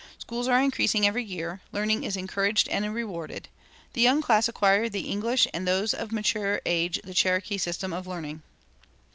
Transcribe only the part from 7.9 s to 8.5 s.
of learning."